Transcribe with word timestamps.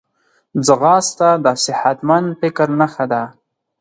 ځغاسته 0.65 1.29
د 1.43 1.45
صحتمند 1.65 2.27
فکر 2.39 2.67
نښه 2.79 3.05
ده 3.11 3.23